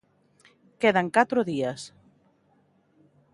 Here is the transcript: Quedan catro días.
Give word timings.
Quedan 0.81 1.07
catro 1.15 1.39
días. 1.51 1.79